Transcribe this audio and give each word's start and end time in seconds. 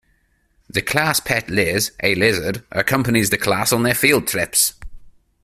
The 0.67 0.81
class 0.81 1.19
pet 1.19 1.47
Liz, 1.47 1.91
a 2.01 2.15
lizard, 2.15 2.63
accompanies 2.71 3.29
the 3.29 3.37
class 3.37 3.71
on 3.71 3.83
their 3.83 3.93
field 3.93 4.25
trips. 4.27 4.73